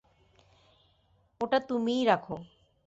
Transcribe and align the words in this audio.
ওটা 1.41 1.59
তুমিই 1.69 2.03
রাখো। 2.05 2.35